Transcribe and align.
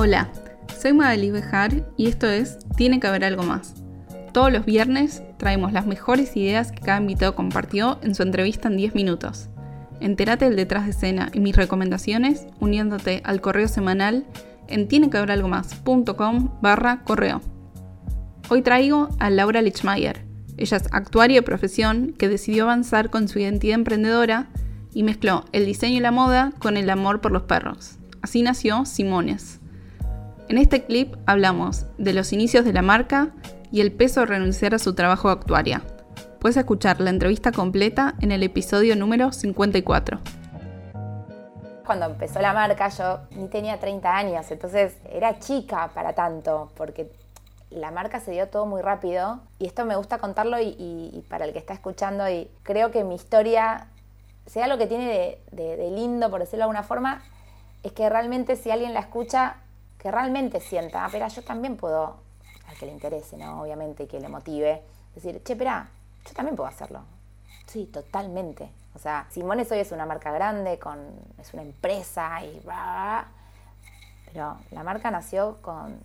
Hola, 0.00 0.28
soy 0.80 0.92
Madeline 0.92 1.32
Bejar 1.32 1.84
y 1.96 2.06
esto 2.06 2.28
es 2.28 2.60
Tiene 2.76 3.00
que 3.00 3.08
haber 3.08 3.24
algo 3.24 3.42
más. 3.42 3.74
Todos 4.32 4.52
los 4.52 4.64
viernes 4.64 5.24
traemos 5.38 5.72
las 5.72 5.86
mejores 5.86 6.36
ideas 6.36 6.70
que 6.70 6.82
cada 6.82 7.00
invitado 7.00 7.34
compartió 7.34 7.98
en 8.02 8.14
su 8.14 8.22
entrevista 8.22 8.68
en 8.68 8.76
10 8.76 8.94
minutos. 8.94 9.48
Entérate 9.98 10.44
del 10.44 10.54
detrás 10.54 10.84
de 10.84 10.92
escena 10.92 11.30
y 11.32 11.40
mis 11.40 11.56
recomendaciones 11.56 12.46
uniéndote 12.60 13.22
al 13.24 13.40
correo 13.40 13.66
semanal 13.66 14.24
en 14.68 14.86
tienequehaberalgomás.com 14.86 16.60
barra 16.62 17.02
correo. 17.02 17.40
Hoy 18.50 18.62
traigo 18.62 19.08
a 19.18 19.30
Laura 19.30 19.62
Lichmayer. 19.62 20.24
Ella 20.58 20.76
es 20.76 20.86
actuaria 20.92 21.40
de 21.40 21.42
profesión 21.42 22.14
que 22.16 22.28
decidió 22.28 22.66
avanzar 22.66 23.10
con 23.10 23.26
su 23.26 23.40
identidad 23.40 23.74
emprendedora 23.74 24.46
y 24.94 25.02
mezcló 25.02 25.44
el 25.50 25.66
diseño 25.66 25.96
y 25.96 26.00
la 26.00 26.12
moda 26.12 26.52
con 26.60 26.76
el 26.76 26.88
amor 26.88 27.20
por 27.20 27.32
los 27.32 27.42
perros. 27.42 27.98
Así 28.22 28.42
nació 28.42 28.84
Simones. 28.84 29.57
En 30.48 30.56
este 30.56 30.86
clip 30.86 31.14
hablamos 31.26 31.84
de 31.98 32.14
los 32.14 32.32
inicios 32.32 32.64
de 32.64 32.72
la 32.72 32.80
marca 32.80 33.34
y 33.70 33.82
el 33.82 33.92
peso 33.92 34.20
de 34.20 34.26
renunciar 34.26 34.74
a 34.74 34.78
su 34.78 34.94
trabajo 34.94 35.28
de 35.28 35.34
actuaria. 35.34 35.82
Puedes 36.40 36.56
escuchar 36.56 37.02
la 37.02 37.10
entrevista 37.10 37.52
completa 37.52 38.14
en 38.22 38.32
el 38.32 38.42
episodio 38.42 38.96
número 38.96 39.30
54. 39.30 40.18
Cuando 41.84 42.06
empezó 42.06 42.40
la 42.40 42.54
marca 42.54 42.88
yo 42.88 43.20
ni 43.32 43.48
tenía 43.48 43.78
30 43.78 44.16
años, 44.16 44.50
entonces 44.50 44.96
era 45.12 45.38
chica 45.38 45.90
para 45.92 46.14
tanto, 46.14 46.72
porque 46.78 47.12
la 47.68 47.90
marca 47.90 48.18
se 48.18 48.30
dio 48.30 48.48
todo 48.48 48.64
muy 48.64 48.80
rápido 48.80 49.40
y 49.58 49.66
esto 49.66 49.84
me 49.84 49.96
gusta 49.96 50.16
contarlo 50.16 50.58
y, 50.58 51.26
para 51.28 51.44
el 51.44 51.52
que 51.52 51.58
está 51.58 51.74
escuchando 51.74 52.26
y 52.26 52.50
creo 52.62 52.90
que 52.90 53.04
mi 53.04 53.16
historia, 53.16 53.88
sea 54.46 54.66
lo 54.66 54.78
que 54.78 54.86
tiene 54.86 55.40
de, 55.52 55.90
lindo, 55.90 56.30
por 56.30 56.40
decirlo 56.40 56.60
de 56.60 56.62
alguna 56.62 56.84
forma, 56.84 57.22
es 57.82 57.92
que 57.92 58.08
realmente 58.08 58.56
si 58.56 58.70
alguien 58.70 58.94
la 58.94 59.00
escucha, 59.00 59.56
que 59.98 60.10
realmente 60.10 60.60
sienta, 60.60 61.04
ah, 61.04 61.08
pero 61.10 61.26
yo 61.28 61.42
también 61.42 61.76
puedo, 61.76 62.16
al 62.68 62.76
que 62.76 62.86
le 62.86 62.92
interese, 62.92 63.36
¿no? 63.36 63.62
Obviamente, 63.62 64.06
que 64.06 64.20
le 64.20 64.28
motive, 64.28 64.82
decir, 65.14 65.42
che, 65.42 65.54
espera, 65.54 65.88
yo 66.26 66.34
también 66.34 66.56
puedo 66.56 66.68
hacerlo. 66.68 67.00
Sí, 67.66 67.86
totalmente. 67.86 68.70
O 68.94 68.98
sea, 68.98 69.26
Simones 69.30 69.70
hoy 69.70 69.78
es 69.78 69.92
una 69.92 70.06
marca 70.06 70.30
grande, 70.32 70.78
con, 70.78 70.98
es 71.38 71.52
una 71.52 71.62
empresa 71.62 72.42
y 72.42 72.60
va. 72.60 73.26
Pero 74.32 74.58
la 74.70 74.82
marca 74.82 75.10
nació 75.10 75.58
con, 75.62 76.00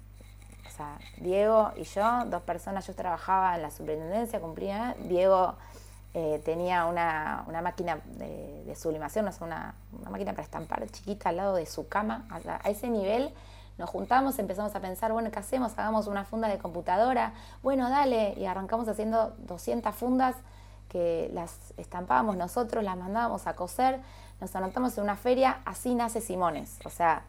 o 0.67 0.69
sea, 0.69 0.97
Diego 1.17 1.72
y 1.75 1.83
yo, 1.83 2.25
dos 2.25 2.41
personas, 2.41 2.85
yo 2.88 2.95
trabajaba 2.95 3.55
en 3.55 3.61
la 3.61 3.72
superintendencia, 3.72 4.39
cumplía, 4.39 4.95
Diego 5.07 5.55
eh, 6.13 6.41
tenía 6.45 6.85
una, 6.85 7.44
máquina 7.63 8.00
de, 8.05 8.75
sublimación, 8.75 9.28
o 9.28 9.31
sea, 9.31 9.47
una, 9.47 9.75
máquina 10.09 10.31
para 10.33 10.44
estampar 10.44 10.88
chiquita 10.89 11.30
al 11.30 11.38
lado 11.38 11.55
de 11.55 11.66
su 11.66 11.88
cama. 11.88 12.28
A, 12.30 12.69
ese 12.69 12.89
nivel 12.89 13.33
nos 13.77 13.89
juntamos, 13.89 14.38
empezamos 14.39 14.75
a 14.75 14.79
pensar, 14.79 15.11
bueno, 15.13 15.31
¿qué 15.31 15.39
hacemos? 15.39 15.73
Hagamos 15.73 16.07
una 16.07 16.25
funda 16.25 16.47
de 16.47 16.57
computadora. 16.57 17.33
Bueno, 17.61 17.89
dale. 17.89 18.33
Y 18.38 18.45
arrancamos 18.45 18.88
haciendo 18.88 19.33
200 19.39 19.93
fundas 19.95 20.35
que 20.89 21.29
las 21.33 21.73
estampábamos 21.77 22.38
nosotros, 22.38 22.83
las 22.83 22.95
mandábamos 22.95 23.47
a 23.47 23.55
coser, 23.55 23.99
nos 24.39 24.55
anotamos 24.55 24.95
en 24.97 25.03
una 25.03 25.16
feria, 25.16 25.59
así 25.66 25.95
nace 25.95 26.21
Simones. 26.21 26.77
O 26.85 26.89
sea, 26.91 27.23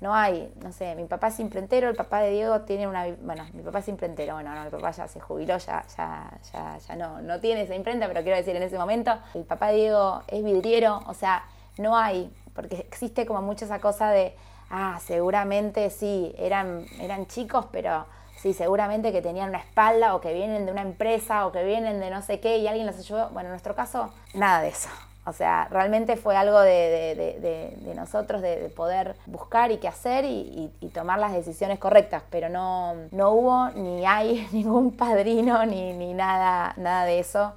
no 0.00 0.14
hay, 0.14 0.54
no 0.62 0.70
sé, 0.70 0.94
mi 0.94 1.04
papá 1.06 1.28
es 1.28 1.40
imprentero, 1.40 1.88
el 1.88 1.96
papá 1.96 2.20
de 2.20 2.30
Diego 2.30 2.60
tiene 2.60 2.86
una, 2.86 3.06
bueno, 3.22 3.44
mi 3.52 3.62
papá 3.62 3.80
es 3.80 3.88
imprentero, 3.88 4.34
bueno, 4.34 4.54
no, 4.54 4.62
mi 4.62 4.70
papá 4.70 4.92
ya 4.92 5.08
se 5.08 5.18
jubiló, 5.18 5.58
ya, 5.58 5.84
ya, 5.96 6.30
ya, 6.52 6.78
ya 6.78 6.96
no, 6.96 7.20
no 7.20 7.40
tiene 7.40 7.62
esa 7.62 7.74
imprenta, 7.74 8.06
pero 8.06 8.22
quiero 8.22 8.36
decir, 8.36 8.54
en 8.54 8.62
ese 8.62 8.78
momento, 8.78 9.18
el 9.34 9.42
papá 9.42 9.68
de 9.68 9.74
Diego 9.74 10.22
es 10.28 10.44
vidriero, 10.44 11.02
o 11.06 11.14
sea, 11.14 11.42
no 11.78 11.96
hay, 11.96 12.32
porque 12.54 12.76
existe 12.76 13.26
como 13.26 13.42
mucha 13.42 13.64
esa 13.64 13.80
cosa 13.80 14.10
de, 14.10 14.36
ah, 14.70 14.98
seguramente 15.04 15.90
sí, 15.90 16.34
eran, 16.38 16.86
eran 17.00 17.26
chicos, 17.26 17.66
pero 17.72 18.06
sí, 18.36 18.52
seguramente 18.52 19.12
que 19.12 19.22
tenían 19.22 19.50
una 19.50 19.58
espalda 19.58 20.14
o 20.14 20.20
que 20.20 20.32
vienen 20.32 20.66
de 20.66 20.72
una 20.72 20.82
empresa 20.82 21.46
o 21.46 21.52
que 21.52 21.64
vienen 21.64 22.00
de 22.00 22.10
no 22.10 22.22
sé 22.22 22.40
qué 22.40 22.58
y 22.58 22.68
alguien 22.68 22.86
los 22.86 22.98
ayudó. 22.98 23.30
Bueno, 23.30 23.48
en 23.48 23.52
nuestro 23.52 23.74
caso, 23.74 24.12
nada 24.34 24.62
de 24.62 24.68
eso. 24.68 24.88
O 25.28 25.32
sea, 25.34 25.68
realmente 25.70 26.16
fue 26.16 26.36
algo 26.36 26.58
de, 26.60 27.92
nosotros 27.94 28.40
de, 28.40 28.70
poder 28.74 29.14
buscar 29.26 29.70
y 29.70 29.76
qué 29.76 29.86
hacer 29.86 30.24
y, 30.24 30.72
tomar 30.94 31.18
las 31.18 31.32
decisiones 31.32 31.78
correctas, 31.78 32.22
pero 32.30 32.48
no, 32.48 32.94
no 33.10 33.30
hubo 33.32 33.68
ni 33.70 34.06
hay 34.06 34.48
ningún 34.52 34.96
padrino 34.96 35.66
ni, 35.66 35.92
ni 35.92 36.14
nada, 36.14 36.72
nada 36.78 37.04
de 37.04 37.18
eso. 37.18 37.52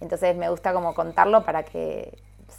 Entonces 0.00 0.36
me 0.36 0.50
gusta 0.50 0.74
como 0.74 0.94
contarlo 0.94 1.44
para 1.44 1.62
que 1.62 2.12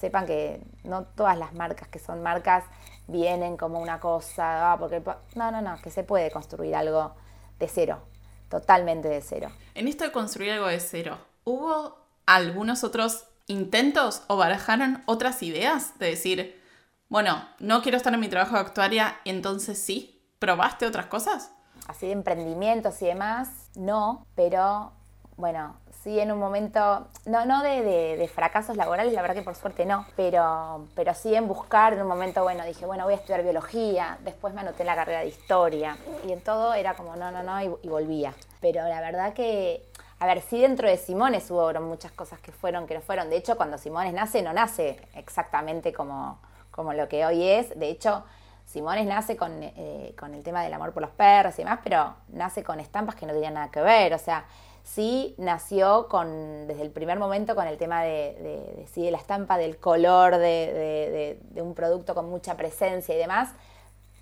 sepan 0.06 0.28
que 0.28 0.62
no 0.84 1.04
todas 1.04 1.36
las 1.36 1.54
marcas 1.54 1.88
que 1.88 1.98
son 1.98 2.22
marcas 2.22 2.64
vienen 3.08 3.58
como 3.58 3.80
una 3.80 4.00
cosa, 4.00 4.72
ah, 4.72 4.78
porque 4.78 5.02
no, 5.34 5.52
no, 5.52 5.62
no, 5.62 5.82
que 5.82 5.90
se 5.90 6.04
puede 6.04 6.30
construir 6.30 6.76
algo 6.76 7.16
de 7.58 7.68
cero, 7.68 8.04
totalmente 8.48 9.08
de 9.08 9.22
cero. 9.22 9.50
En 9.74 9.88
esto 9.88 10.04
de 10.04 10.12
construir 10.12 10.52
algo 10.52 10.68
de 10.68 10.80
cero, 10.80 11.18
¿hubo 11.44 11.98
algunos 12.28 12.84
otros 12.84 13.26
intentos 13.48 14.22
o 14.28 14.38
barajaron 14.38 15.02
otras 15.08 15.42
ideas 15.42 15.98
de 15.98 16.08
decir, 16.08 16.62
bueno, 17.10 17.44
no 17.58 17.82
quiero 17.82 17.98
estar 17.98 18.14
en 18.14 18.20
mi 18.20 18.28
trabajo 18.28 18.54
de 18.56 18.62
actuaria, 18.62 19.16
entonces 19.26 19.80
sí, 19.80 20.24
¿probaste 20.38 20.86
otras 20.86 21.08
cosas? 21.08 21.52
Así 21.88 22.06
de 22.06 22.12
emprendimientos 22.12 23.02
y 23.02 23.06
demás, 23.06 23.72
no, 23.76 24.24
pero 24.36 24.94
bueno, 25.36 25.78
sí 26.06 26.20
en 26.20 26.32
un 26.32 26.38
momento, 26.38 27.08
no, 27.26 27.46
no 27.46 27.64
de, 27.64 28.30
fracasos 28.32 28.78
laborales, 28.78 29.12
la 29.12 29.24
verdad 29.24 29.34
que 29.34 29.42
por 29.42 29.56
suerte 29.56 29.88
no, 29.88 30.06
pero, 30.16 30.86
pero 30.94 31.16
sí 31.16 31.34
en 31.34 31.48
buscar, 31.48 31.94
en 31.94 32.02
un 32.04 32.08
momento, 32.08 32.44
bueno, 32.44 32.64
dije, 32.64 32.86
bueno, 32.86 33.06
voy 33.06 33.14
a 33.14 33.18
estudiar 33.18 33.42
biología, 33.42 34.20
después 34.24 34.54
me 34.54 34.62
anoté 34.62 34.84
en 34.84 34.88
la 34.88 34.96
carrera 34.96 35.22
de 35.22 35.30
historia, 35.30 35.98
y 36.24 36.32
en 36.32 36.42
todo 36.42 36.76
era 36.76 36.94
como, 36.94 37.16
no, 37.16 37.32
no, 37.32 37.42
no, 37.42 37.60
y, 37.60 37.76
y 37.82 37.90
volvía. 37.90 38.36
Pero 38.62 38.88
la 38.88 39.02
verdad 39.02 39.34
que 39.34 39.82
a 40.20 40.28
ver, 40.28 40.42
sí 40.42 40.62
dentro 40.62 40.88
de 40.88 40.98
Simones 40.98 41.50
hubo 41.50 41.74
muchas 41.82 42.12
cosas 42.12 42.40
que 42.40 42.52
fueron, 42.52 42.86
que 42.86 42.94
no 42.94 43.02
fueron. 43.02 43.30
De 43.30 43.38
hecho, 43.38 43.58
cuando 43.58 43.80
Simones 43.80 44.14
nace, 44.14 44.44
no 44.44 44.54
nace 44.54 45.00
exactamente 45.16 45.92
como, 45.92 46.40
como 46.70 46.94
lo 46.94 47.10
que 47.10 47.26
hoy 47.26 47.44
es. 47.44 47.78
De 47.78 47.90
hecho, 47.90 48.24
Simones 48.66 49.08
nace 49.08 49.36
con, 49.36 49.52
eh, 49.62 50.14
con, 50.18 50.34
el 50.36 50.44
tema 50.44 50.64
del 50.64 50.74
amor 50.74 50.94
por 50.94 51.02
los 51.02 51.12
perros 51.12 51.56
y 51.56 51.64
demás, 51.64 51.80
pero 51.84 52.16
nace 52.30 52.64
con 52.64 52.80
estampas 52.80 53.16
que 53.16 53.26
no 53.26 53.34
tenían 53.34 53.56
nada 53.56 53.72
que 53.72 53.82
ver. 53.82 54.14
O 54.14 54.20
sea, 54.20 54.46
sí 54.86 55.36
nació 55.38 56.08
con, 56.08 56.68
desde 56.68 56.84
el 56.84 56.92
primer 56.92 57.20
momento 57.20 57.56
con 57.56 57.68
el 57.68 57.78
tema 57.78 58.04
de, 58.04 58.88
de, 58.96 59.12
la 59.12 59.18
estampa, 59.18 59.58
del 59.58 59.78
color, 59.78 60.38
de, 60.38 61.38
un 61.58 61.76
producto 61.76 62.16
con 62.16 62.30
mucha 62.30 62.56
presencia 62.56 63.14
y 63.14 63.18
demás. 63.18 63.50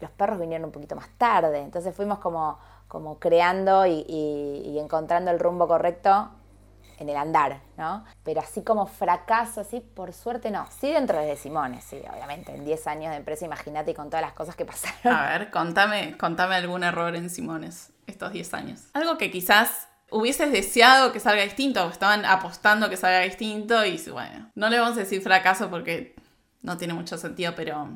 Los 0.02 0.10
perros 0.10 0.40
vinieron 0.40 0.66
un 0.66 0.72
poquito 0.72 0.96
más 0.96 1.08
tarde. 1.18 1.60
Entonces 1.60 1.96
fuimos 1.96 2.18
como 2.18 2.58
como 2.94 3.18
creando 3.18 3.88
y, 3.88 4.78
encontrando 4.78 5.32
el 5.32 5.40
rumbo 5.40 5.68
correcto 5.68 6.30
en 7.00 7.10
el 7.10 7.18
andar, 7.18 7.60
¿no? 7.76 8.06
Pero 8.24 8.40
así 8.40 8.62
como 8.62 8.86
fracaso, 8.86 9.62
así, 9.62 9.80
por 9.80 10.14
suerte 10.14 10.52
no. 10.52 10.68
Sí 10.80 10.92
dentro 10.92 11.18
de 11.18 11.36
Simone, 11.36 11.82
sí, 11.82 12.00
obviamente. 12.14 12.54
En 12.54 12.64
10 12.64 12.86
años 12.86 13.10
de 13.10 13.18
empresa, 13.18 13.46
imagínate, 13.46 13.96
con 13.96 14.12
todas 14.12 14.22
las 14.22 14.34
cosas 14.34 14.56
que 14.56 14.64
pasaron. 14.66 15.12
A 15.12 15.28
ver, 15.40 15.50
contame, 15.50 16.16
contame 16.20 16.54
algún 16.54 16.84
error 16.84 17.16
en 17.16 17.32
Simones 17.32 17.92
estos 18.06 18.32
10 18.32 18.54
años. 18.54 18.82
Algo 18.94 19.18
que 19.18 19.32
quizás 19.32 19.88
hubieses 20.14 20.52
deseado 20.52 21.12
que 21.12 21.20
salga 21.20 21.44
distinto, 21.44 21.86
o 21.86 21.90
estaban 21.90 22.24
apostando 22.26 22.90
que 22.90 22.98
salga 22.98 23.22
distinto, 23.22 23.86
y 23.86 23.98
bueno, 24.12 24.52
no 24.56 24.70
le 24.70 24.80
vamos 24.80 24.98
a 24.98 25.02
decir 25.02 25.22
fracaso 25.22 25.70
porque 25.70 26.16
no 26.62 26.78
tiene 26.78 26.94
mucho 26.94 27.18
sentido, 27.18 27.54
pero, 27.56 27.90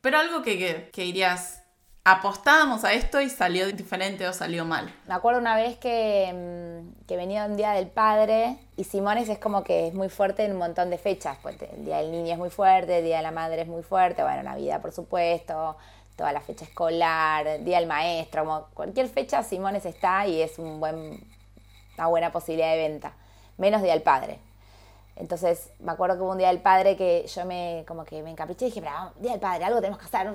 pero 0.00 0.18
algo 0.18 0.42
que, 0.42 0.90
que, 0.92 1.02
dirías, 1.02 1.62
apostábamos 2.04 2.84
a 2.84 2.94
esto 2.94 3.20
y 3.20 3.28
salió 3.28 3.70
diferente 3.70 4.26
o 4.26 4.32
salió 4.32 4.64
mal. 4.64 4.92
Me 5.06 5.14
acuerdo 5.14 5.40
una 5.40 5.54
vez 5.54 5.76
que, 5.76 6.32
mm, 6.32 7.06
que, 7.06 7.16
venía 7.16 7.44
un 7.44 7.56
día 7.56 7.72
del 7.72 7.86
padre 7.86 8.58
y 8.76 8.84
Simones 8.84 9.28
es 9.28 9.38
como 9.38 9.62
que 9.62 9.88
es 9.88 9.94
muy 9.94 10.08
fuerte 10.08 10.44
en 10.44 10.52
un 10.52 10.58
montón 10.58 10.90
de 10.90 10.98
fechas. 10.98 11.38
Pues 11.42 11.56
el 11.62 11.84
día 11.84 11.98
del 11.98 12.10
niño 12.10 12.32
es 12.32 12.38
muy 12.38 12.50
fuerte, 12.50 12.98
el 12.98 13.04
día 13.04 13.18
de 13.18 13.22
la 13.22 13.30
madre 13.30 13.62
es 13.62 13.68
muy 13.68 13.82
fuerte, 13.82 14.22
bueno, 14.22 14.42
Navidad 14.42 14.80
por 14.80 14.90
supuesto, 14.90 15.76
toda 16.16 16.32
la 16.32 16.40
fecha 16.40 16.64
escolar, 16.64 17.62
día 17.62 17.78
del 17.78 17.86
maestro, 17.86 18.44
como 18.44 18.66
cualquier 18.74 19.08
fecha 19.08 19.42
Simones 19.42 19.86
está 19.86 20.26
y 20.26 20.42
es 20.42 20.58
un 20.58 20.80
buen, 20.80 21.20
una 21.96 22.06
buena 22.06 22.32
posibilidad 22.32 22.70
de 22.72 22.88
venta. 22.88 23.12
Menos 23.58 23.82
día 23.82 23.92
del 23.92 24.02
padre. 24.02 24.38
Entonces, 25.16 25.70
me 25.80 25.92
acuerdo 25.92 26.16
que 26.16 26.22
hubo 26.22 26.32
un 26.32 26.38
día 26.38 26.48
del 26.48 26.60
padre 26.60 26.96
que 26.96 27.26
yo 27.26 27.44
me, 27.44 27.84
como 27.86 28.04
que 28.04 28.22
me 28.22 28.30
encapriché 28.30 28.66
y 28.66 28.68
dije, 28.68 28.80
pero 28.80 29.12
día 29.20 29.32
del 29.32 29.40
padre, 29.40 29.64
algo 29.64 29.80
tenemos 29.80 29.98
que 29.98 30.06
hacer. 30.06 30.30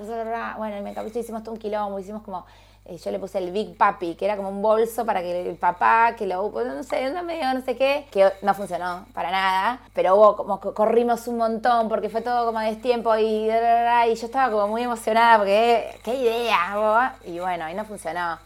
Bueno, 0.56 0.82
me 0.82 0.90
encapriché, 0.90 1.20
hicimos 1.20 1.42
todo 1.42 1.52
un 1.52 1.58
quilombo, 1.58 1.98
hicimos 1.98 2.22
como, 2.22 2.46
eh, 2.84 2.96
yo 2.96 3.10
le 3.10 3.18
puse 3.18 3.38
el 3.38 3.50
Big 3.50 3.76
Papi, 3.76 4.14
que 4.14 4.24
era 4.24 4.36
como 4.36 4.48
un 4.50 4.62
bolso 4.62 5.04
para 5.04 5.20
que 5.20 5.50
el 5.50 5.56
papá, 5.56 6.14
que 6.16 6.26
lo, 6.26 6.50
no 6.50 6.82
sé, 6.84 7.10
no 7.10 7.22
medio, 7.24 7.52
no 7.52 7.60
sé 7.60 7.76
qué, 7.76 8.06
que 8.10 8.32
no 8.40 8.54
funcionó 8.54 9.04
para 9.12 9.30
nada, 9.30 9.80
pero 9.92 10.14
hubo 10.14 10.36
como, 10.36 10.60
corrimos 10.60 11.26
un 11.26 11.38
montón 11.38 11.88
porque 11.88 12.08
fue 12.08 12.22
todo 12.22 12.46
como 12.46 12.60
destiempo 12.60 13.14
y, 13.16 13.50
y 13.50 14.14
yo 14.14 14.26
estaba 14.26 14.50
como 14.50 14.68
muy 14.68 14.84
emocionada 14.84 15.38
porque, 15.38 16.00
qué 16.04 16.14
idea, 16.14 17.14
y 17.24 17.38
bueno, 17.40 17.68
y 17.68 17.74
no 17.74 17.84
funcionó. 17.84 18.38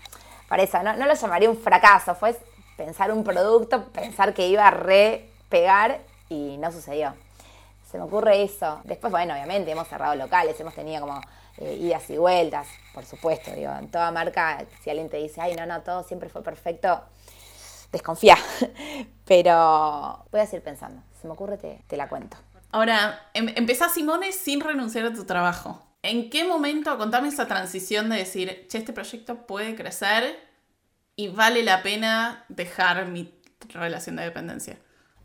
Para 0.49 0.65
eso, 0.65 0.83
no, 0.83 0.97
no 0.97 1.07
lo 1.07 1.15
llamaría 1.15 1.49
un 1.49 1.57
fracaso, 1.57 2.15
fue 2.15 2.37
pensar 2.77 3.13
un 3.13 3.25
producto, 3.25 3.85
pensar 3.89 4.35
que 4.35 4.49
iba 4.49 4.67
a 4.67 4.71
re 4.71 5.29
pegar 5.49 6.01
y 6.29 6.57
no 6.59 6.73
sucedió. 6.73 7.15
se 7.91 7.99
me 7.99 8.05
ocurre 8.05 8.43
eso. 8.43 8.81
Después, 8.85 9.11
bueno, 9.11 9.35
obviamente 9.35 9.71
hemos 9.71 9.87
cerrado 9.87 10.15
locales, 10.15 10.59
hemos 10.59 10.75
tenido 10.75 11.03
como 11.03 11.21
eh, 11.59 11.75
idas 11.75 12.09
y 12.09 12.17
vueltas, 12.17 12.67
por 12.95 13.05
supuesto, 13.05 13.51
digo, 13.51 13.71
en 13.73 13.91
toda 13.91 14.11
marca, 14.11 14.65
si 14.83 14.89
alguien 14.89 15.11
te 15.11 15.19
dice, 15.19 15.41
ay, 15.43 15.55
no, 15.55 15.67
no, 15.67 15.83
todo 15.83 16.03
siempre 16.03 16.31
fue 16.31 16.43
perfecto, 16.43 17.03
desconfía. 17.93 18.39
Pero 19.27 20.25
voy 20.31 20.41
a 20.41 20.47
seguir 20.47 20.63
pensando, 20.63 21.03
si 21.21 21.27
me 21.27 21.35
ocurre 21.35 21.59
te, 21.59 21.83
te 21.87 21.97
la 21.99 22.09
cuento. 22.09 22.39
Ahora, 22.71 23.29
em 23.35 23.53
empezás 23.55 23.93
Simone 23.93 24.33
sin 24.33 24.61
renunciar 24.61 25.05
a 25.05 25.13
tu 25.13 25.25
trabajo. 25.25 25.83
¿En 26.01 26.31
qué 26.31 26.45
momento, 26.45 26.97
contame 26.97 27.29
esa 27.29 27.47
transición 27.47 28.09
de 28.09 28.17
decir, 28.17 28.67
che, 28.69 28.79
este 28.79 28.95
proyecto 28.95 29.47
puede 29.47 29.77
crecer 29.77 30.52
y 31.23 31.29
vale 31.29 31.63
la 31.63 31.85
pena 31.85 32.45
dejar 32.49 33.07
mi 33.07 33.33
relación 33.69 34.17
de 34.17 34.25
dependencia? 34.25 34.77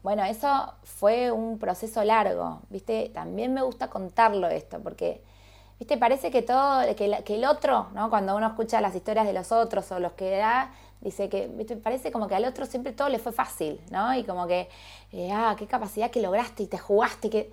Bueno, 0.04 0.24
eso 0.24 0.76
fue 0.84 1.32
un 1.32 1.58
proceso 1.58 2.04
largo, 2.04 2.62
¿viste? 2.70 3.10
También 3.16 3.52
me 3.52 3.64
gusta 3.64 3.90
contarlo 3.90 4.48
esto, 4.48 4.80
porque, 4.80 5.24
¿viste? 5.80 5.98
Parece 5.98 6.30
que 6.30 6.44
todo, 6.44 6.82
que, 6.96 7.24
que 7.26 7.36
el 7.36 7.46
otro, 7.46 7.88
¿no? 7.94 8.12
Cuando 8.12 8.36
uno 8.36 8.46
escucha 8.46 8.80
las 8.80 8.94
historias 8.94 9.26
de 9.26 9.34
los 9.34 9.52
otros 9.52 9.92
o 9.92 10.00
los 10.00 10.12
que 10.12 10.38
da, 10.38 10.72
dice 11.02 11.30
que, 11.30 11.48
¿viste? 11.48 11.76
Parece 11.78 12.12
como 12.12 12.28
que 12.28 12.36
al 12.36 12.46
otro 12.46 12.68
siempre 12.68 12.94
todo 12.94 13.10
le 13.10 13.18
fue 13.18 13.32
fácil, 13.32 13.82
¿no? 13.90 14.14
Y 14.14 14.24
como 14.24 14.46
que, 14.46 14.70
eh, 15.14 15.32
ah, 15.34 15.56
qué 15.58 15.66
capacidad 15.66 16.12
que 16.12 16.22
lograste 16.22 16.64
y 16.64 16.68
te 16.68 16.78
jugaste, 16.78 17.30
que... 17.32 17.52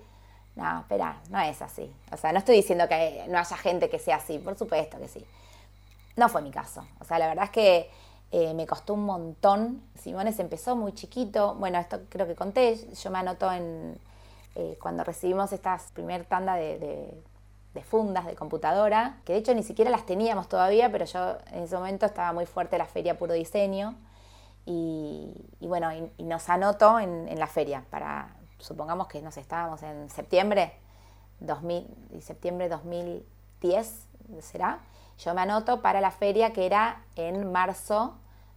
No, 0.55 0.81
espera, 0.81 1.19
no 1.31 1.39
es 1.41 1.61
así. 1.63 1.91
O 2.11 2.17
sea, 2.17 2.31
no 2.31 2.37
estoy 2.37 2.57
diciendo 2.57 2.87
que 2.87 3.25
no 3.27 3.39
haya 3.39 3.57
gente 3.57 3.89
que 3.89 3.97
sea 3.97 4.17
así, 4.17 4.37
por 4.37 4.55
supuesto 4.55 4.99
que 4.99 5.07
sí. 5.07 5.25
No 6.15 6.29
fue 6.29 6.41
mi 6.43 6.51
caso. 6.51 6.87
O 7.01 7.05
sea, 7.05 7.19
la 7.19 7.27
verdad 7.27 7.45
es 7.45 7.51
que 7.51 7.89
eh, 8.31 8.53
me 8.53 8.65
costó 8.65 8.93
un 8.93 9.05
montón. 9.05 9.81
Simones 9.95 10.39
empezó 10.39 10.75
muy 10.75 10.93
chiquito. 10.93 11.55
Bueno, 11.55 11.79
esto 11.79 12.01
creo 12.09 12.27
que 12.27 12.35
conté. 12.35 12.75
Yo 12.93 13.11
me 13.11 13.19
anoto 13.19 13.51
en 13.51 13.97
eh, 14.55 14.77
cuando 14.81 15.03
recibimos 15.03 15.51
esta 15.51 15.77
primer 15.93 16.23
tanda 16.25 16.55
de, 16.55 17.13
fundas 17.83 18.25
de 18.25 18.35
computadora, 18.35 19.17
que 19.25 19.33
de 19.33 19.39
hecho 19.39 19.53
ni 19.53 19.63
siquiera 19.63 19.91
las 19.91 20.05
teníamos 20.05 20.47
todavía, 20.47 20.89
pero 20.91 21.03
yo 21.03 21.37
en 21.51 21.63
ese 21.63 21.75
momento 21.75 22.05
estaba 22.05 22.31
muy 22.31 22.45
fuerte 22.45 22.77
la 22.77 22.85
feria 22.85 23.17
Puro 23.17 23.33
Diseño. 23.33 23.95
Y, 24.65 25.33
bueno, 25.59 25.91
y, 26.17 26.23
nos 26.23 26.49
anoto 26.49 26.99
en, 26.99 27.27
en, 27.27 27.37
la 27.37 27.47
feria 27.47 27.83
para, 27.91 28.35
supongamos 28.57 29.07
que 29.07 29.21
nos 29.21 29.37
estábamos 29.37 29.83
en 29.83 30.09
septiembre, 30.09 30.73
2000, 31.41 31.85
septiembre 32.21 32.69
2010, 32.69 34.07
¿será? 34.39 34.79
Yo 35.19 35.33
me 35.33 35.41
anoto 35.41 35.81
para 35.81 36.01
la 36.01 36.11
feria 36.11 36.53
que 36.53 36.65
era 36.65 37.01
en 37.15 37.51
marzo 37.51 38.15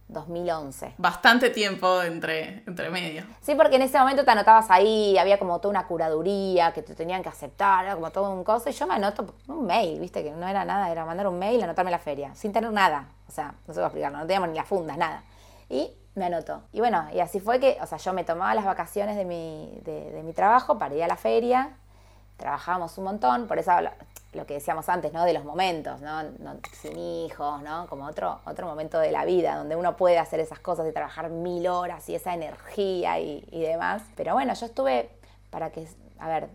2011. 0.09 0.95
Bastante 0.97 1.51
tiempo 1.51 2.01
entre, 2.01 2.63
entre 2.65 2.89
medio. 2.89 3.23
Sí, 3.41 3.55
porque 3.55 3.75
en 3.75 3.83
ese 3.83 3.97
momento 3.99 4.25
te 4.25 4.31
anotabas 4.31 4.69
ahí, 4.69 5.17
había 5.17 5.37
como 5.37 5.59
toda 5.59 5.69
una 5.69 5.87
curaduría 5.87 6.73
que 6.73 6.81
te 6.81 6.95
tenían 6.95 7.21
que 7.21 7.29
aceptar, 7.29 7.85
era 7.85 7.95
como 7.95 8.09
todo 8.09 8.31
un 8.31 8.43
coso, 8.43 8.69
y 8.69 8.73
yo 8.73 8.87
me 8.87 8.95
anoto 8.95 9.35
un 9.47 9.65
mail, 9.65 9.99
viste, 9.99 10.23
que 10.23 10.31
no 10.31 10.47
era 10.47 10.65
nada, 10.65 10.91
era 10.91 11.05
mandar 11.05 11.27
un 11.27 11.37
mail, 11.37 11.61
anotarme 11.61 11.91
la 11.91 11.99
feria, 11.99 12.33
sin 12.33 12.51
tener 12.51 12.71
nada. 12.71 13.07
O 13.27 13.31
sea, 13.31 13.53
no 13.67 13.73
sé 13.73 13.79
cómo 13.79 13.85
explicarlo, 13.85 14.17
no 14.17 14.25
teníamos 14.25 14.49
ni 14.49 14.55
las 14.55 14.67
fundas, 14.67 14.97
nada. 14.97 15.23
Y 15.69 15.91
me 16.15 16.25
anotó. 16.25 16.63
Y 16.73 16.79
bueno, 16.79 17.07
y 17.13 17.19
así 17.19 17.39
fue 17.39 17.59
que, 17.59 17.77
o 17.79 17.85
sea, 17.85 17.99
yo 17.99 18.11
me 18.13 18.23
tomaba 18.23 18.55
las 18.55 18.65
vacaciones 18.65 19.15
de 19.15 19.25
mi, 19.25 19.79
de, 19.85 20.21
mi 20.23 20.33
trabajo 20.33 20.79
para 20.79 20.95
ir 20.95 21.03
a 21.03 21.07
la 21.07 21.17
feria, 21.17 21.69
trabajábamos 22.37 22.97
un 22.97 23.03
montón, 23.03 23.47
por 23.47 23.59
eso 23.59 23.71
lo, 24.33 24.45
que 24.45 24.55
decíamos 24.55 24.89
antes, 24.89 25.13
¿no? 25.13 25.25
De 25.25 25.33
los 25.33 25.43
momentos, 25.43 26.01
¿no? 26.01 26.21
Sin 26.73 26.97
hijos, 26.97 27.61
¿no? 27.61 27.87
Como 27.87 28.05
otro, 28.05 28.39
otro 28.45 28.67
momento 28.67 28.99
de 28.99 29.11
la 29.11 29.25
vida, 29.25 29.55
donde 29.55 29.75
uno 29.75 29.97
puede 29.97 30.19
hacer 30.19 30.39
esas 30.39 30.59
cosas 30.59 30.87
y 30.87 30.91
trabajar 30.91 31.29
mil 31.29 31.67
horas 31.67 32.07
y 32.09 32.15
esa 32.15 32.33
energía 32.33 33.19
y, 33.19 33.43
demás. 33.51 34.03
Pero 34.15 34.33
bueno, 34.33 34.53
yo 34.53 34.65
estuve, 34.65 35.09
para 35.49 35.71
que, 35.71 35.87
a 36.19 36.27
ver, 36.27 36.49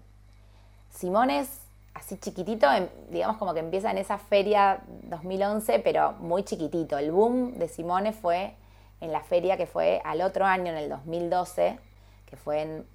Simones 0.91 1.65
así 1.95 2.19
chiquitito, 2.19 2.71
em, 2.71 2.89
digamos 3.11 3.37
como 3.37 3.55
que 3.55 3.61
empieza 3.61 3.91
en 3.91 3.99
esa 3.99 4.19
feria 4.19 4.81
2011, 5.05 5.79
pero 5.81 6.13
muy 6.13 6.45
chiquitito. 6.45 6.99
El 6.99 7.13
boom 7.13 7.59
de 7.59 7.69
Simone 7.69 8.13
fue 8.13 8.55
en 9.01 9.13
la 9.13 9.21
feria 9.21 9.57
que 9.57 9.67
fue 9.67 10.01
al 10.05 10.21
otro 10.23 10.45
año, 10.45 10.73
en 10.73 10.79
el 10.79 10.89
2012, 10.89 11.79
que 12.27 12.37
fue 12.37 12.63
en, 12.63 12.87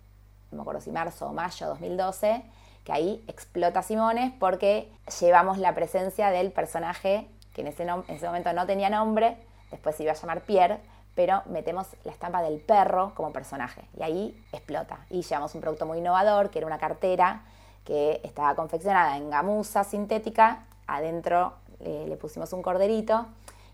no 0.51 0.57
me 0.57 0.61
acuerdo 0.61 0.81
si 0.81 0.91
marzo 0.91 1.27
o 1.27 1.33
mayo 1.33 1.67
2012, 1.67 2.43
que 2.83 2.91
ahí 2.91 3.23
explota 3.27 3.81
Simones 3.81 4.33
porque 4.39 4.91
llevamos 5.19 5.57
la 5.57 5.75
presencia 5.75 6.29
del 6.31 6.51
personaje 6.51 7.27
que 7.53 7.61
en 7.61 7.67
ese, 7.67 7.83
en 7.83 8.03
ese 8.07 8.25
momento 8.25 8.53
no 8.53 8.65
tenía 8.65 8.89
nombre, 8.89 9.37
después 9.71 9.95
se 9.95 10.03
iba 10.03 10.11
a 10.11 10.15
llamar 10.15 10.41
Pierre, 10.41 10.79
pero 11.15 11.41
metemos 11.47 11.87
la 12.03 12.11
estampa 12.11 12.41
del 12.41 12.59
perro 12.59 13.13
como 13.15 13.33
personaje 13.33 13.81
y 13.97 14.03
ahí 14.03 14.45
explota. 14.53 14.99
Y 15.09 15.21
llevamos 15.21 15.53
un 15.55 15.61
producto 15.61 15.85
muy 15.85 15.97
innovador, 15.97 16.49
que 16.49 16.59
era 16.59 16.67
una 16.67 16.77
cartera 16.77 17.41
que 17.83 18.21
estaba 18.23 18.55
confeccionada 18.55 19.17
en 19.17 19.29
gamuza 19.29 19.83
sintética, 19.83 20.65
adentro 20.87 21.53
le 21.79 22.15
pusimos 22.17 22.51
un 22.53 22.61
corderito 22.61 23.25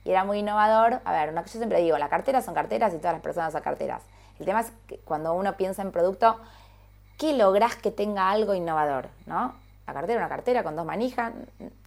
y 0.03 0.11
era 0.11 0.23
muy 0.23 0.39
innovador. 0.39 1.01
A 1.05 1.11
ver, 1.11 1.29
una 1.29 1.43
que 1.43 1.49
yo 1.49 1.57
siempre 1.57 1.81
digo, 1.81 1.97
las 1.97 2.09
carteras 2.09 2.45
son 2.45 2.53
carteras 2.53 2.93
y 2.93 2.97
todas 2.97 3.13
las 3.13 3.21
personas 3.21 3.51
son 3.51 3.61
carteras. 3.61 4.03
El 4.39 4.45
tema 4.45 4.61
es 4.61 4.71
que 4.87 4.99
cuando 4.99 5.33
uno 5.33 5.57
piensa 5.57 5.81
en 5.81 5.91
producto, 5.91 6.39
¿qué 7.17 7.33
lográs 7.33 7.75
que 7.75 7.91
tenga 7.91 8.29
algo 8.29 8.53
innovador? 8.53 9.09
¿no? 9.25 9.53
La 9.87 9.93
cartera, 9.93 10.19
una 10.19 10.29
cartera 10.29 10.63
con 10.63 10.75
dos 10.75 10.85
manijas, 10.85 11.33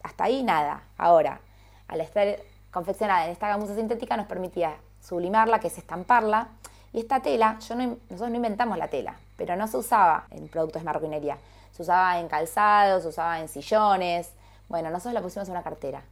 hasta 0.03 0.25
ahí 0.25 0.43
nada. 0.43 0.83
Ahora, 0.97 1.41
al 1.89 2.01
estar 2.01 2.39
confeccionada 2.71 3.25
en 3.25 3.33
esta 3.33 3.49
gamuza 3.49 3.75
sintética 3.75 4.17
nos 4.17 4.27
permitía 4.27 4.77
sublimarla, 5.03 5.59
que 5.59 5.69
es 5.69 5.79
estamparla. 5.79 6.49
Y 6.93 7.01
esta 7.01 7.21
tela, 7.21 7.59
yo 7.61 7.75
nosotros 7.75 8.31
no 8.31 8.37
inventamos 8.37 8.79
la 8.79 8.89
tela, 8.89 9.17
pero 9.37 9.57
no 9.57 9.67
se 9.67 9.77
usaba 9.77 10.27
en 10.31 10.49
productos 10.49 10.83
de 10.83 10.87
marroquinería. 10.87 11.39
Se 11.73 11.83
usaba 11.83 12.19
en 12.19 12.29
calzados, 12.29 13.03
se 13.03 13.09
usaba 13.09 13.41
en 13.41 13.49
sillones. 13.49 14.33
Bueno, 14.69 14.91
nosotros 14.91 15.15
la 15.15 15.21
pusimos 15.21 15.49
en 15.49 15.53
una 15.53 15.63
cartera. 15.63 16.03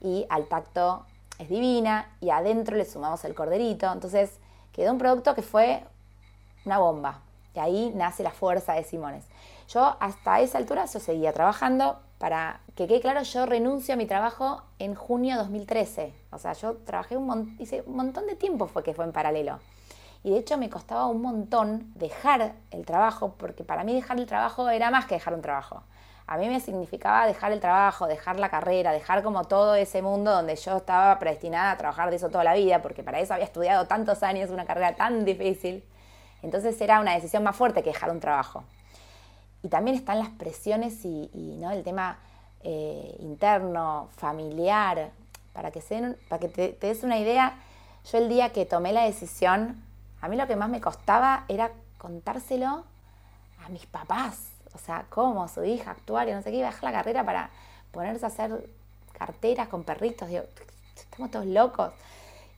Y 0.00 0.26
al 0.30 0.46
tacto 0.46 1.04
es 1.38 1.48
divina 1.48 2.08
y 2.20 2.30
adentro 2.30 2.76
le 2.76 2.84
sumamos 2.84 3.24
el 3.24 3.34
corderito. 3.34 3.90
Entonces 3.92 4.30
quedó 4.72 4.92
un 4.92 4.98
producto 4.98 5.34
que 5.34 5.42
fue 5.42 5.84
una 6.64 6.78
bomba. 6.78 7.20
Y 7.54 7.58
ahí 7.58 7.92
nace 7.94 8.22
la 8.22 8.30
fuerza 8.30 8.74
de 8.74 8.84
Simones. 8.84 9.24
Yo 9.68 9.96
hasta 10.00 10.40
esa 10.40 10.58
altura 10.58 10.86
yo 10.86 11.00
seguía 11.00 11.32
trabajando. 11.32 12.00
Para 12.18 12.60
que 12.74 12.86
quede 12.86 13.00
claro, 13.00 13.22
yo 13.22 13.46
renuncio 13.46 13.94
a 13.94 13.96
mi 13.96 14.04
trabajo 14.06 14.62
en 14.78 14.94
junio 14.94 15.36
de 15.36 15.42
2013. 15.42 16.14
O 16.30 16.38
sea, 16.38 16.52
yo 16.52 16.76
trabajé 16.78 17.16
un, 17.16 17.56
hice 17.58 17.82
montón 17.86 18.26
de 18.26 18.36
tiempo 18.36 18.66
fue 18.66 18.82
que 18.82 18.92
fue 18.92 19.06
en 19.06 19.12
paralelo. 19.12 19.58
Y 20.22 20.32
de 20.32 20.38
hecho 20.38 20.58
me 20.58 20.68
costaba 20.68 21.06
un 21.06 21.22
montón 21.22 21.92
dejar 21.94 22.52
el 22.70 22.84
trabajo, 22.84 23.36
porque 23.38 23.64
para 23.64 23.84
mí 23.84 23.94
dejar 23.94 24.18
el 24.18 24.26
trabajo 24.26 24.68
era 24.68 24.90
más 24.90 25.06
que 25.06 25.14
dejar 25.14 25.32
un 25.32 25.40
trabajo 25.40 25.82
a 26.30 26.36
mí 26.36 26.48
me 26.48 26.60
significaba 26.60 27.26
dejar 27.26 27.50
el 27.50 27.58
trabajo, 27.58 28.06
dejar 28.06 28.38
la 28.38 28.48
carrera, 28.48 28.92
dejar 28.92 29.24
como 29.24 29.42
todo 29.46 29.74
ese 29.74 30.00
mundo 30.00 30.30
donde 30.30 30.54
yo 30.54 30.76
estaba 30.76 31.18
predestinada 31.18 31.72
a 31.72 31.76
trabajar 31.76 32.08
de 32.08 32.16
eso 32.16 32.28
toda 32.28 32.44
la 32.44 32.54
vida, 32.54 32.80
porque 32.82 33.02
para 33.02 33.18
eso 33.18 33.34
había 33.34 33.46
estudiado 33.46 33.86
tantos 33.86 34.22
años, 34.22 34.48
una 34.50 34.64
carrera 34.64 34.94
tan 34.94 35.24
difícil. 35.24 35.82
Entonces 36.42 36.80
era 36.80 37.00
una 37.00 37.14
decisión 37.14 37.42
más 37.42 37.56
fuerte 37.56 37.82
que 37.82 37.90
dejar 37.90 38.10
un 38.10 38.20
trabajo. 38.20 38.64
Y 39.62 39.68
también 39.68 39.96
están 39.96 40.18
las 40.18 40.30
presiones 40.30 41.04
y, 41.04 41.28
¿no? 41.60 41.70
el 41.70 41.82
tema 41.82 42.18
eh, 42.62 43.16
interno, 43.20 44.08
familiar, 44.16 45.10
para 45.52 45.70
que, 45.70 45.80
se, 45.80 46.16
para 46.28 46.40
que 46.40 46.48
te, 46.48 46.72
des 46.80 47.02
una 47.02 47.18
idea, 47.18 47.54
yo 48.10 48.18
el 48.18 48.28
día 48.28 48.50
que 48.52 48.64
tomé 48.64 48.92
la 48.92 49.04
decisión, 49.04 49.82
a 50.20 50.28
mí 50.28 50.36
lo 50.36 50.46
que 50.46 50.56
más 50.56 50.70
me 50.70 50.80
costaba 50.80 51.44
era 51.48 51.70
contárselo 51.98 52.84
a 53.64 53.68
mis 53.68 53.84
papás 53.86 54.50
o 54.74 54.78
sea, 54.78 55.06
cómo 55.08 55.48
su 55.48 55.64
hija 55.64 55.90
actuar 55.92 56.28
y 56.28 56.32
no 56.32 56.42
sé 56.42 56.50
qué, 56.50 56.58
iba 56.58 56.68
a 56.68 56.70
dejar 56.70 56.84
la 56.84 56.92
carrera 56.92 57.24
para 57.24 57.50
ponerse 57.90 58.24
a 58.24 58.28
hacer 58.28 58.68
carteras 59.12 59.68
con 59.68 59.82
perritos. 59.84 60.28
Digo, 60.28 60.44
estamos 60.96 61.30
todos 61.30 61.46
locos. 61.46 61.92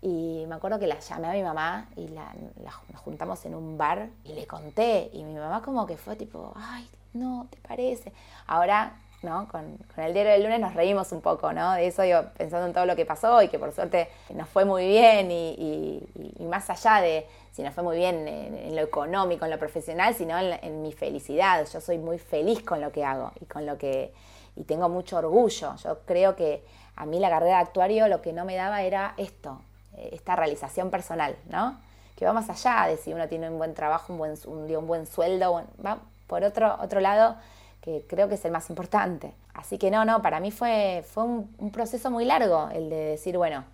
Y 0.02 0.44
me 0.49 0.56
acuerdo 0.56 0.78
que 0.78 0.87
la 0.87 0.99
llamé 0.99 1.28
a 1.28 1.32
mi 1.32 1.42
mamá 1.42 1.88
y 1.97 2.09
la, 2.09 2.35
nos 2.92 3.00
juntamos 3.00 3.44
en 3.47 3.54
un 3.54 3.78
bar 3.78 4.09
y 4.25 4.32
le 4.35 4.47
conté. 4.47 5.11
Y 5.12 5.25
mi 5.25 5.35
mamá 5.35 5.62
como 5.62 5.87
que 5.87 5.97
fue 5.97 6.16
tipo, 6.16 6.52
ay, 6.56 6.88
no, 7.14 7.47
¿te 7.50 7.59
parece? 7.59 8.12
Ahora, 8.47 8.97
¿no? 9.23 9.47
Con, 9.49 9.78
el 9.97 10.12
diario 10.12 10.32
del 10.32 10.42
lunes 10.42 10.61
nos 10.61 10.75
reímos 10.75 11.12
un 11.12 11.21
poco, 11.21 11.52
¿no? 11.52 11.73
De 11.75 11.87
eso, 11.87 12.04
yo 12.04 12.25
pensando 12.37 12.66
en 12.66 12.73
todo 12.73 12.85
lo 12.85 12.97
que 12.97 13.06
pasó 13.06 13.40
y 13.42 13.49
que 13.49 13.59
por 13.59 13.73
suerte 13.73 14.09
nos 14.35 14.49
fue 14.49 14.64
muy 14.64 14.88
bien 14.88 15.30
y 15.30 16.02
más 16.40 16.68
allá 16.68 17.00
de, 17.00 17.26
si 17.52 17.62
no 17.62 17.71
fue 17.71 17.85
muy 17.85 17.97
bien 17.99 18.26
en, 18.26 18.75
lo 18.75 18.82
económico, 18.82 19.44
en 19.44 19.50
lo 19.50 19.59
profesional, 19.59 20.14
sino 20.14 20.38
en, 20.38 20.82
mi 20.82 20.92
felicidad. 20.92 21.66
Yo 21.71 21.80
soy 21.80 21.99
muy 21.99 22.18
feliz 22.18 22.62
con 22.62 22.80
lo 22.80 22.90
que 22.90 23.04
hago 23.04 23.32
y 23.40 23.44
con 23.44 23.66
lo 23.66 23.78
que 23.78 24.12
y 24.56 24.64
tengo 24.64 24.88
mucho 24.88 25.18
orgullo. 25.18 25.76
Yo 25.76 26.00
creo 26.06 26.35
que 26.35 26.64
a 26.97 27.06
mí 27.06 27.21
la 27.21 27.28
carrera 27.28 27.56
de 27.56 27.62
actuario 27.62 28.09
lo 28.09 28.23
que 28.23 28.32
no 28.32 28.44
me 28.44 28.56
daba 28.56 28.82
era 28.82 29.14
esto, 29.18 29.61
esta 29.96 30.37
realización 30.37 30.90
personal, 30.90 31.37
¿no? 31.49 31.78
Que 32.16 32.25
va 32.25 32.32
más 32.32 32.49
allá 32.49 32.87
de 32.88 32.96
si 32.96 33.12
uno 33.12 33.28
tiene 33.28 33.50
un 33.50 33.58
buen 33.58 33.75
trabajo, 33.75 34.12
un 34.12 34.18
buen, 34.18 34.34
un, 34.46 34.87
buen 34.87 35.06
sueldo, 35.06 35.64
va 35.84 35.99
por 36.26 36.44
otro, 36.44 36.76
otro 36.80 37.00
lado 37.00 37.37
que 37.80 38.04
creo 38.08 38.28
que 38.28 38.37
es 38.37 38.44
el 38.44 38.52
más 38.52 38.70
importante. 38.70 39.34
Así 39.54 39.76
que 39.76 39.90
no, 39.90 40.04
no, 40.04 40.22
para 40.22 40.38
mí 40.40 40.50
fue, 40.50 41.04
fue 41.08 41.25
un, 41.25 41.54
un 41.58 41.70
proceso 41.72 42.11
muy 42.11 42.25
largo 42.25 42.68
el 42.72 42.88
de 42.90 42.96
decir, 42.96 43.37
bueno, 43.37 43.64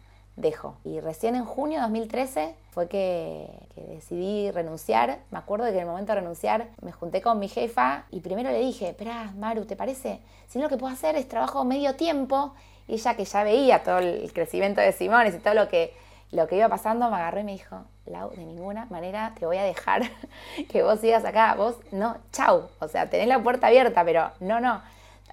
dejo. 0.41 0.77
Y 0.85 1.01
recién 1.01 1.35
en 1.35 1.45
junio 1.45 1.79
de 1.79 1.83
2013 1.83 2.55
fue 2.71 2.89
que, 2.89 3.49
decidí 3.89 4.51
renunciar. 4.51 5.19
Me 5.31 5.39
acuerdo 5.39 5.67
que 5.67 5.73
en 5.73 5.81
el 5.81 5.87
momento 5.87 6.13
de 6.13 6.21
renunciar 6.21 6.69
me 6.83 6.93
junté 6.93 7.21
con 7.21 7.39
mi 7.39 7.49
jefa 7.49 8.05
y 8.11 8.21
primero 8.21 8.51
le 8.51 8.61
dije, 8.61 8.89
espera, 8.89 9.33
Maru, 9.37 9.65
¿te 9.67 9.77
parece? 9.77 10.21
Si 10.49 10.59
no, 10.59 10.65
lo 10.65 10.71
que 10.71 10.77
puedo 10.77 10.93
hacer 10.93 11.17
es 11.17 11.29
trabajo 11.29 11.65
medio 11.65 11.95
tiempo. 11.97 12.55
Y 12.87 12.95
ella 12.95 13.15
que 13.15 13.25
ya 13.25 13.45
veía 13.45 13.83
todo 13.83 13.99
el 13.99 14.33
crecimiento 14.33 14.81
de 14.81 14.93
Simones 14.93 15.35
y 15.35 15.39
todo 15.39 15.55
lo 15.55 15.69
que, 15.69 15.93
lo 16.31 16.47
que 16.47 16.57
iba 16.57 16.69
pasando, 16.69 17.09
me 17.11 17.17
agarró 17.17 17.41
y 17.41 17.45
me 17.45 17.53
dijo, 17.53 17.85
Lau, 18.07 18.31
de 18.31 18.45
ninguna 18.45 18.87
manera 18.87 19.33
te 19.39 19.47
voy 19.47 19.57
a 19.57 19.63
dejar 19.63 20.03
que 20.71 20.83
vos 20.83 21.01
sigas 21.01 21.25
acá. 21.25 21.55
Vos, 21.55 21.77
no, 21.93 22.17
chau. 22.33 22.69
O 22.81 22.89
sea, 22.89 23.09
tenés 23.09 23.29
la 23.29 23.43
puerta 23.43 23.69
abierta, 23.69 24.05
pero 24.05 24.31
no, 24.41 24.61
no. 24.61 24.83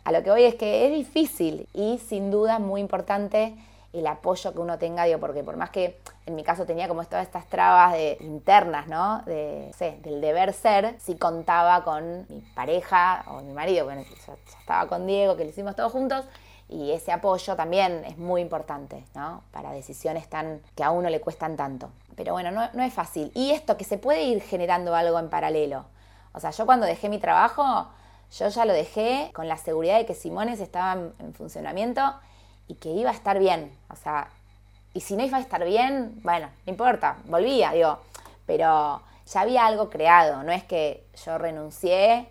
A 0.03 0.11
lo 0.11 0.23
que 0.23 0.29
voy 0.29 0.43
es 0.43 0.55
que 0.55 0.85
es 0.85 0.93
difícil 0.93 1.67
y 1.73 1.97
sin 1.97 2.31
duda 2.31 2.59
muy 2.59 2.79
importante 2.79 3.55
el 3.91 4.05
apoyo 4.07 4.53
que 4.53 4.59
uno 4.59 4.77
tenga, 4.77 5.05
digo, 5.05 5.19
porque 5.19 5.43
por 5.43 5.55
más 5.55 5.69
que 5.69 5.97
en 6.25 6.35
mi 6.35 6.43
caso 6.43 6.65
tenía 6.65 6.87
como 6.87 7.03
todas 7.05 7.25
estas 7.25 7.47
trabas 7.47 7.95
internas, 8.19 8.87
¿no? 8.87 9.21
De, 9.25 9.71
sé, 9.77 9.99
del 10.03 10.19
deber 10.19 10.53
ser, 10.53 10.95
si 10.99 11.15
contaba 11.15 11.83
con 11.83 12.25
mi 12.29 12.41
pareja 12.53 13.23
o 13.27 13.41
mi 13.41 13.53
marido, 13.53 13.85
bueno, 13.85 14.03
ya, 14.27 14.33
estaba 14.59 14.87
con 14.87 15.07
Diego, 15.07 15.37
que 15.37 15.45
lo 15.45 15.49
hicimos 15.49 15.75
todos 15.75 15.91
juntos, 15.91 16.25
y 16.67 16.91
ese 16.91 17.11
apoyo 17.11 17.55
también 17.55 18.03
es 18.05 18.17
muy 18.17 18.41
importante, 18.41 19.05
¿no? 19.13 19.43
Para 19.51 19.71
decisiones 19.71 20.27
tan, 20.29 20.61
que 20.75 20.83
a 20.83 20.91
uno 20.91 21.09
le 21.09 21.21
cuestan 21.21 21.55
tanto. 21.55 21.89
Pero 22.15 22.33
bueno, 22.33 22.51
no, 22.51 22.67
no 22.73 22.83
es 22.83 22.93
fácil. 22.93 23.31
Y 23.35 23.51
esto, 23.51 23.77
que 23.77 23.83
se 23.83 23.97
puede 23.97 24.23
ir 24.23 24.41
generando 24.41 24.95
algo 24.95 25.19
en 25.19 25.29
paralelo. 25.29 25.85
O 26.33 26.39
sea, 26.39 26.51
yo 26.51 26.65
cuando 26.65 26.85
dejé 26.85 27.09
mi 27.09 27.19
trabajo, 27.19 27.87
yo 28.37 28.49
ya 28.49 28.65
lo 28.65 28.73
dejé 28.73 29.31
con 29.33 29.47
la 29.47 29.57
seguridad 29.57 29.97
de 29.97 30.05
que 30.05 30.15
Simones 30.15 30.59
estaba 30.59 30.93
en 31.19 31.33
funcionamiento 31.33 32.01
y 32.67 32.75
que 32.75 32.89
iba 32.89 33.09
a 33.11 33.13
estar 33.13 33.39
bien. 33.39 33.71
O 33.89 33.95
sea, 33.95 34.29
y 34.93 35.01
si 35.01 35.15
no 35.15 35.23
iba 35.23 35.37
a 35.37 35.41
estar 35.41 35.63
bien, 35.65 36.19
bueno, 36.23 36.47
no 36.65 36.71
importa, 36.71 37.17
volvía, 37.25 37.71
digo, 37.71 37.99
pero 38.45 39.01
ya 39.27 39.41
había 39.41 39.65
algo 39.65 39.89
creado, 39.89 40.43
no 40.43 40.51
es 40.51 40.63
que 40.63 41.05
yo 41.25 41.37
renuncié 41.37 42.27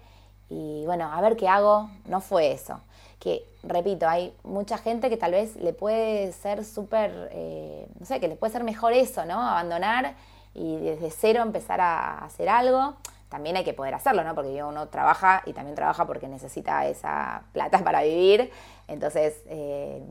y 0.48 0.84
bueno, 0.86 1.12
a 1.12 1.20
ver 1.20 1.36
qué 1.36 1.48
hago, 1.48 1.90
no 2.06 2.20
fue 2.20 2.52
eso. 2.52 2.80
Que, 3.24 3.42
repito, 3.62 4.06
hay 4.06 4.36
mucha 4.42 4.76
gente 4.76 5.08
que 5.08 5.16
tal 5.16 5.32
vez 5.32 5.56
le 5.56 5.72
puede 5.72 6.30
ser 6.32 6.62
súper, 6.62 7.30
eh, 7.32 7.88
no 7.98 8.04
sé, 8.04 8.20
que 8.20 8.28
le 8.28 8.36
puede 8.36 8.52
ser 8.52 8.64
mejor 8.64 8.92
eso, 8.92 9.24
¿no? 9.24 9.40
Abandonar 9.40 10.14
y 10.52 10.76
desde 10.76 11.10
cero 11.10 11.40
empezar 11.40 11.80
a 11.80 12.18
hacer 12.18 12.50
algo. 12.50 12.96
También 13.30 13.56
hay 13.56 13.64
que 13.64 13.72
poder 13.72 13.94
hacerlo, 13.94 14.24
¿no? 14.24 14.34
Porque 14.34 14.62
uno 14.62 14.88
trabaja 14.88 15.42
y 15.46 15.54
también 15.54 15.74
trabaja 15.74 16.06
porque 16.06 16.28
necesita 16.28 16.86
esa 16.86 17.44
plata 17.54 17.78
para 17.82 18.02
vivir. 18.02 18.52
Entonces, 18.88 19.40
eh, 19.46 20.02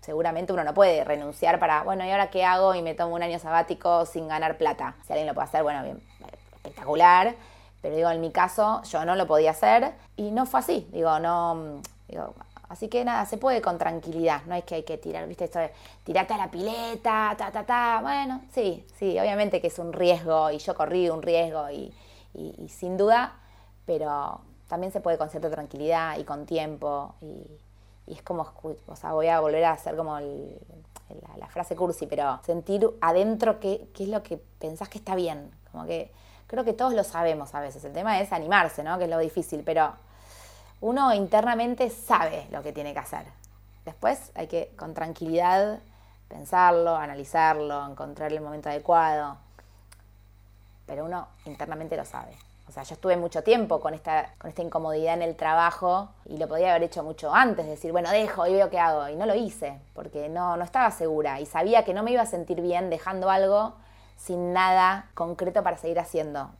seguramente 0.00 0.52
uno 0.52 0.62
no 0.62 0.72
puede 0.72 1.02
renunciar 1.02 1.58
para, 1.58 1.82
bueno, 1.82 2.04
¿y 2.06 2.10
ahora 2.12 2.30
qué 2.30 2.44
hago? 2.44 2.76
Y 2.76 2.82
me 2.82 2.94
tomo 2.94 3.16
un 3.16 3.22
año 3.24 3.40
sabático 3.40 4.06
sin 4.06 4.28
ganar 4.28 4.58
plata. 4.58 4.94
Si 5.08 5.12
alguien 5.12 5.26
lo 5.26 5.34
puede 5.34 5.48
hacer, 5.48 5.64
bueno, 5.64 5.82
bien, 5.82 6.00
espectacular. 6.54 7.34
Pero 7.82 7.96
digo, 7.96 8.10
en 8.10 8.20
mi 8.20 8.30
caso, 8.30 8.80
yo 8.84 9.04
no 9.04 9.16
lo 9.16 9.26
podía 9.26 9.50
hacer 9.50 9.92
y 10.16 10.30
no 10.30 10.46
fue 10.46 10.60
así. 10.60 10.88
Digo, 10.92 11.18
no. 11.18 11.80
Digo, 12.06 12.34
así 12.70 12.88
que 12.88 13.04
nada, 13.04 13.26
se 13.26 13.36
puede 13.36 13.60
con 13.60 13.76
tranquilidad. 13.76 14.40
No 14.46 14.54
es 14.54 14.64
que 14.64 14.76
hay 14.76 14.82
que 14.84 14.96
tirar, 14.96 15.28
¿viste? 15.28 15.44
Esto 15.44 15.58
de 15.58 15.70
tirarte 16.04 16.32
a 16.32 16.38
la 16.38 16.50
pileta, 16.50 17.34
ta, 17.36 17.50
ta, 17.52 17.66
ta. 17.66 17.98
Bueno, 18.00 18.40
sí, 18.54 18.86
sí, 18.98 19.18
obviamente 19.20 19.60
que 19.60 19.66
es 19.66 19.78
un 19.78 19.92
riesgo 19.92 20.50
y 20.50 20.58
yo 20.58 20.74
corrí 20.74 21.10
un 21.10 21.20
riesgo 21.20 21.70
y, 21.70 21.92
y 22.32 22.68
sin 22.68 22.96
duda, 22.96 23.34
pero 23.84 24.40
también 24.68 24.92
se 24.92 25.00
puede 25.00 25.18
con 25.18 25.28
cierta 25.28 25.50
tranquilidad 25.50 26.16
y 26.18 26.24
con 26.24 26.46
tiempo 26.46 27.14
y 28.10 28.14
es 28.14 28.22
como, 28.22 28.52
o 28.86 28.96
sea, 28.96 29.12
voy 29.12 29.28
a 29.28 29.38
volver 29.40 29.64
a 29.64 29.72
hacer 29.72 29.96
como 29.96 30.18
la, 30.18 31.46
frase 31.48 31.76
cursi, 31.76 32.06
pero 32.06 32.40
sentir 32.44 32.88
adentro 33.00 33.60
qué, 33.60 33.88
qué, 33.94 34.04
es 34.04 34.08
lo 34.08 34.22
que 34.22 34.36
pensás 34.58 34.88
que 34.88 34.98
está 34.98 35.14
bien. 35.14 35.50
Como 35.70 35.86
que 35.86 36.10
creo 36.48 36.64
que 36.64 36.72
todos 36.72 36.92
lo 36.92 37.04
sabemos 37.04 37.54
a 37.54 37.60
veces. 37.60 37.84
El 37.84 37.92
tema 37.92 38.20
es 38.20 38.32
animarse, 38.32 38.82
¿no? 38.82 38.98
Que 38.98 39.04
es 39.04 39.10
lo 39.10 39.18
difícil, 39.18 39.62
pero 39.64 39.92
uno 40.80 41.12
internamente 41.12 41.90
sabe 41.90 42.46
lo 42.50 42.62
que 42.62 42.72
tiene 42.72 42.92
que 42.92 43.00
hacer. 43.00 43.24
Después 43.84 44.32
hay 44.34 44.46
que, 44.46 44.72
con 44.76 44.94
tranquilidad, 44.94 45.80
pensarlo, 46.28 46.96
analizarlo, 46.96 47.86
encontrar 47.86 48.32
el 48.32 48.40
momento 48.40 48.68
adecuado. 48.68 49.36
Pero 50.86 51.04
uno 51.04 51.28
internamente 51.44 51.96
lo 51.96 52.04
sabe. 52.04 52.36
O 52.68 52.72
sea, 52.72 52.84
yo 52.84 52.94
estuve 52.94 53.16
mucho 53.16 53.42
tiempo 53.42 53.80
con 53.80 53.94
esta, 53.94 54.32
con 54.38 54.48
esta 54.48 54.62
incomodidad 54.62 55.14
en 55.14 55.22
el 55.22 55.34
trabajo 55.34 56.10
y 56.24 56.36
lo 56.36 56.46
podía 56.46 56.70
haber 56.70 56.84
hecho 56.84 57.02
mucho 57.02 57.34
antes, 57.34 57.66
decir, 57.66 57.90
bueno, 57.90 58.10
dejo 58.10 58.46
y 58.46 58.52
veo 58.52 58.70
qué 58.70 58.78
hago. 58.78 59.08
Y 59.08 59.16
no 59.16 59.26
lo 59.26 59.34
hice, 59.34 59.80
porque 59.92 60.28
no, 60.28 60.56
no 60.56 60.62
estaba 60.62 60.90
segura 60.92 61.40
y 61.40 61.46
sabía 61.46 61.84
que 61.84 61.94
no 61.94 62.04
me 62.04 62.12
iba 62.12 62.22
a 62.22 62.26
sentir 62.26 62.60
bien 62.60 62.88
dejando 62.88 63.28
algo 63.28 63.74
sin 64.16 64.52
nada 64.52 65.10
concreto 65.14 65.64
para 65.64 65.78
seguir 65.78 65.98
haciendo. 65.98 66.50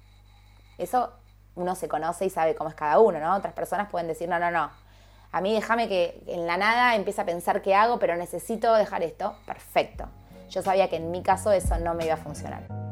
Eso 0.79 1.13
uno 1.55 1.75
se 1.75 1.89
conoce 1.89 2.27
y 2.27 2.31
sabe 2.31 2.55
cómo 2.55 2.71
es 2.71 2.77
cada 2.77 2.99
uno, 2.99 3.19
¿no? 3.19 3.35
Otras 3.35 3.55
personas 3.55 3.89
pueden 3.91 4.09
decir, 4.09 4.29
no, 4.29 4.39
no, 4.39 4.51
no. 4.51 4.71
A 5.33 5.41
mí 5.41 5.53
déjame 5.55 5.89
que 5.89 6.23
en 6.27 6.47
la 6.47 6.57
nada 6.57 6.97
empiece 6.97 7.21
a 7.21 7.25
pensar 7.25 7.63
qué 7.63 7.75
hago, 7.75 7.99
pero 7.99 8.17
necesito 8.17 8.75
dejar 8.75 9.03
esto. 9.03 9.37
Perfecto. 9.47 10.09
Yo 10.49 10.63
sabía 10.63 10.89
que 10.89 10.97
en 10.97 11.11
mi 11.11 11.23
caso 11.23 11.53
eso 11.53 11.79
no 11.79 11.95
me 11.95 12.07
iba 12.07 12.15
a 12.15 12.19
funcionar. 12.19 12.90